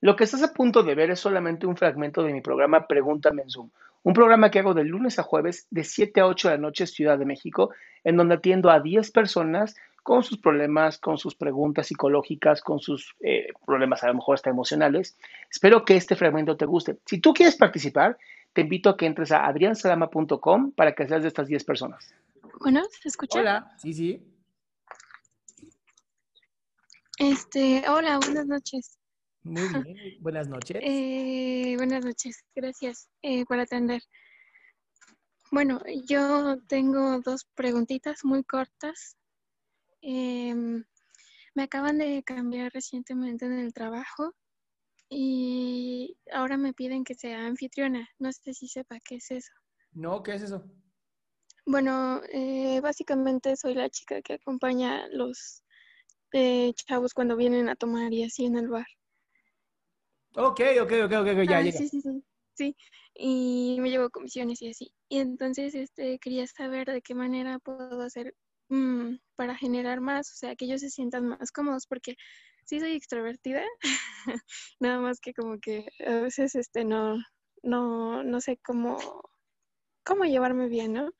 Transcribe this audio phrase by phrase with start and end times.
[0.00, 3.42] Lo que estás a punto de ver es solamente un fragmento de mi programa Pregúntame
[3.42, 3.70] en Zoom,
[4.02, 6.86] un programa que hago de lunes a jueves de 7 a 8 de la noche
[6.86, 7.70] Ciudad de México,
[8.04, 9.74] en donde atiendo a 10 personas
[10.04, 14.50] con sus problemas, con sus preguntas psicológicas, con sus eh, problemas a lo mejor hasta
[14.50, 15.18] emocionales.
[15.50, 16.96] Espero que este fragmento te guste.
[17.04, 18.16] Si tú quieres participar,
[18.52, 22.14] te invito a que entres a adriansalama.com para que seas de estas 10 personas.
[22.60, 23.40] Bueno, ¿se escucha?
[23.40, 24.22] Hola, sí, sí.
[27.18, 28.97] Este, hola, buenas noches.
[29.48, 30.78] Muy bien, buenas noches.
[30.84, 34.02] Eh, buenas noches, gracias eh, por atender.
[35.50, 39.16] Bueno, yo tengo dos preguntitas muy cortas.
[40.02, 40.84] Em,
[41.54, 44.34] me acaban de cambiar recientemente en el trabajo
[45.08, 48.06] y ahora me piden que sea anfitriona.
[48.18, 49.52] No sé si sepa qué es eso.
[49.92, 50.62] No, ¿qué es eso?
[51.64, 55.64] Bueno, eh, básicamente soy la chica que acompaña a los
[56.32, 58.86] eh, chavos cuando vienen a tomar y así en el bar.
[60.34, 61.78] Ok, ok, ok, ok, ya Ah, llega.
[61.78, 62.24] Sí, sí, sí,
[62.54, 62.76] sí.
[63.14, 64.92] Y me llevo comisiones y así.
[65.08, 68.34] Y entonces este, quería saber de qué manera puedo hacer
[68.68, 72.16] mm, para generar más, o sea, que ellos se sientan más cómodos, porque
[72.64, 73.64] sí soy extrovertida,
[74.80, 77.16] nada más que como que a veces este, no,
[77.62, 78.98] no, no sé cómo,
[80.04, 81.10] cómo llevarme bien, ¿no?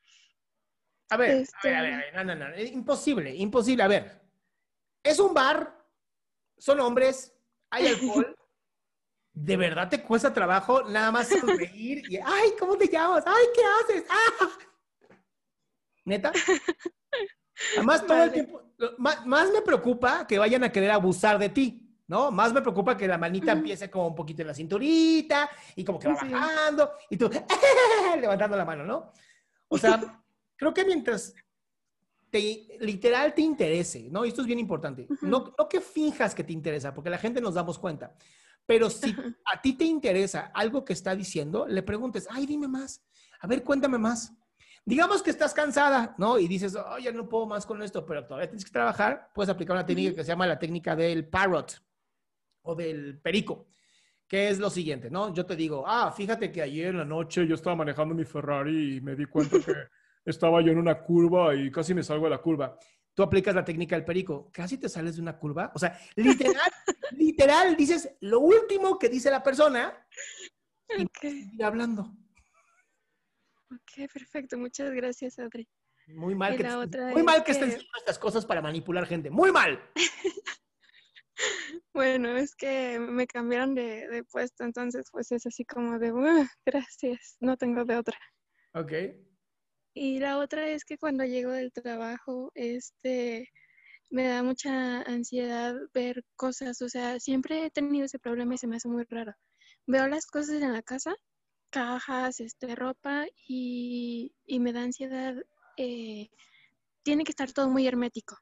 [1.09, 3.83] A ver, a Este- ver, a ver, a ver, no, no, no, imposible, imposible.
[3.83, 4.21] A ver,
[5.03, 5.85] es un bar,
[6.57, 7.35] son hombres,
[7.71, 8.35] hay alcohol.
[9.33, 13.23] ¿De verdad te cuesta trabajo nada más sonreír y, ay, ¿cómo te llamas?
[13.25, 13.61] Ay, ¿qué
[13.95, 14.05] haces?
[14.09, 14.49] ¡Ah!
[16.05, 16.31] ¿Neta?
[17.75, 18.31] Además, todo el Vale.
[18.33, 22.31] tiempo, lo- más, más me preocupa que vayan a querer abusar de ti, ¿no?
[22.31, 23.59] Más me preocupa que la manita Ujú.
[23.59, 26.29] empiece como un poquito en la cinturita y como que va Sí.
[26.29, 27.29] bajando y tú
[28.19, 29.11] levantando la mano, ¿no?
[29.67, 29.99] O sea,
[30.57, 31.33] creo que mientras
[32.31, 34.25] te, literal te interese, ¿no?
[34.25, 35.03] Y esto es bien importante.
[35.09, 35.27] Ujú.
[35.27, 38.15] No, no que finjas que te interesa, porque la gente nos damos cuenta.
[38.69, 39.15] Pero si
[39.51, 43.03] a ti te interesa algo que está diciendo, le preguntes, ay, dime más.
[43.41, 44.31] A ver, cuéntame más.
[44.85, 46.37] Digamos que estás cansada, ¿no?
[46.37, 49.31] Y dices, oh, ya no puedo más con esto, pero todavía tienes que trabajar.
[49.33, 51.81] Puedes aplicar una técnica que se llama la técnica del parrot
[52.61, 53.69] o del perico,
[54.27, 55.33] que es lo siguiente, ¿no?
[55.33, 58.97] Yo te digo, ah, fíjate que ayer en la noche yo estaba manejando mi Ferrari
[58.97, 59.73] y me di cuenta que
[60.25, 62.77] estaba yo en una curva y casi me salgo de la curva.
[63.19, 65.73] Tú aplicas la técnica del perico, casi te sales de una curva.
[65.75, 66.71] O sea, literal,
[67.11, 70.07] literal, dices lo último que dice la persona
[70.97, 72.15] y Ok, sigue hablando.
[73.73, 74.57] ok, perfecto.
[74.57, 75.67] Muchas gracias, Adri.
[76.07, 79.05] Muy mal Y que, te- muy mal que estén que- haciendo estas cosas para manipular
[79.05, 79.29] gente.
[79.29, 79.81] Muy mal.
[81.93, 86.45] Bueno, es que me cambiaron de, de puesto, entonces pues es así como de, "Uh,
[86.65, 88.17] gracias, no tengo de otra.
[88.73, 88.91] Ok.
[90.01, 93.49] Y la otra es que cuando llego del trabajo, este,
[94.09, 98.67] me da mucha ansiedad ver cosas, o sea, siempre he tenido ese problema y se
[98.67, 99.33] me hace muy raro.
[99.87, 101.13] Veo las cosas en la casa,
[101.69, 105.35] cajas, este, ropa y, y me da ansiedad.
[105.75, 106.29] eh,
[107.03, 108.37] tiene que estar todo muy hermético,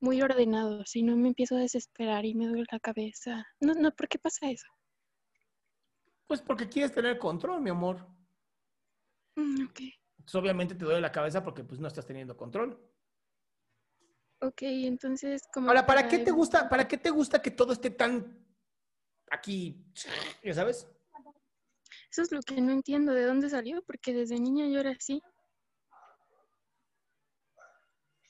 [0.00, 3.46] muy ordenado, si no me empiezo a desesperar y me duele la cabeza.
[3.58, 4.66] No, no, ¿por qué pasa eso?
[6.26, 8.06] Pues porque quieres tener control, mi amor.
[9.36, 9.80] Mm, ok,
[10.24, 12.80] Pues obviamente te duele la cabeza porque pues no estás teniendo control.
[14.40, 15.68] ok, entonces como...
[15.68, 18.46] Ahora, ¿para qué te gusta, para qué te gusta que todo esté tan
[19.30, 19.84] aquí,
[20.42, 20.88] ya sabes?
[22.10, 25.22] Eso es lo que no entiendo de dónde salió, porque desde niña yo era así.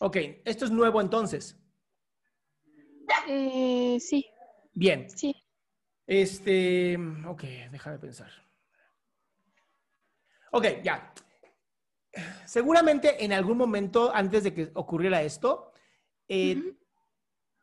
[0.01, 1.57] Ok, esto es nuevo entonces.
[3.29, 4.27] Eh, sí,
[4.73, 5.09] Bien.
[5.09, 5.35] sí.
[6.07, 8.31] Este, ok, déjame pensar.
[10.51, 11.13] Ok, ya.
[12.47, 15.73] Seguramente en algún momento antes de que ocurriera esto,
[16.29, 16.77] eh,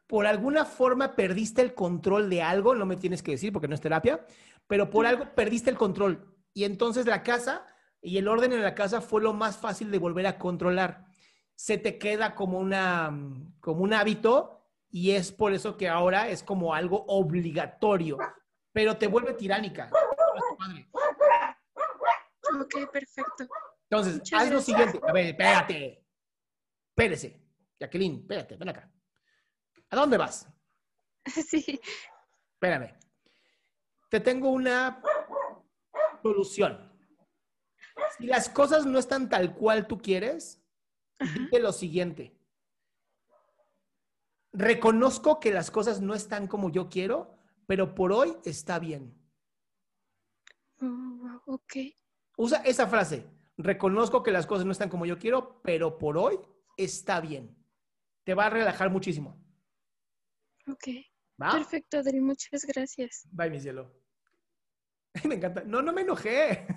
[0.07, 3.75] por alguna forma perdiste el control de algo, no me tienes que decir porque no
[3.75, 4.25] es terapia,
[4.67, 6.35] pero por algo perdiste el control.
[6.53, 7.65] Y entonces la casa
[8.01, 11.05] y el orden en la casa fue lo más fácil de volver a controlar.
[11.55, 13.17] Se te queda como, una,
[13.59, 18.17] como un hábito y es por eso que ahora es como algo obligatorio,
[18.73, 19.89] pero te vuelve tiránica.
[22.59, 23.47] Ok, perfecto.
[23.91, 25.01] Entonces, Muchas haz lo siguiente.
[25.05, 26.05] A ver, espérate.
[26.95, 27.41] Espérese.
[27.77, 28.89] Jacqueline, espérate, ven acá.
[29.89, 30.47] ¿A dónde vas?
[31.25, 31.79] Sí,
[32.53, 32.97] Espérame.
[34.09, 35.01] Te tengo una
[36.23, 36.89] solución.
[38.17, 40.63] Si las cosas no están tal cual tú quieres,
[41.19, 42.39] dite lo siguiente.
[44.53, 49.15] Reconozco que las cosas no están como yo quiero, pero por hoy está bien.
[50.81, 51.73] Oh, ok,
[52.37, 53.40] Usa esa frase.
[53.57, 56.39] Reconozco que las cosas no están como yo quiero, pero por hoy
[56.77, 57.55] está bien.
[58.23, 59.41] Te va a relajar muchísimo.
[60.67, 60.87] ok.
[61.37, 63.27] Perfecto, Adri, muchas gracias.
[63.31, 63.91] Bye, mi cielo.
[65.27, 65.63] Me encanta.
[65.65, 66.67] No, no me enojé.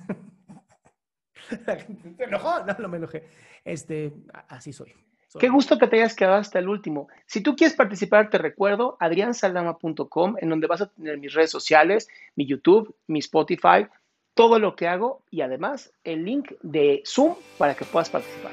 [2.16, 2.64] ¿Se enojó?
[2.64, 3.28] No, no me enojé.
[3.64, 4.12] Este,
[4.48, 4.94] así soy.
[5.38, 7.08] Qué gusto que te hayas quedado hasta el último.
[7.26, 12.08] Si tú quieres participar, te recuerdo adriansaldama.com, en donde vas a tener mis redes sociales,
[12.36, 13.88] mi YouTube, mi Spotify,
[14.34, 18.52] todo lo que hago y además el link de Zoom para que puedas participar.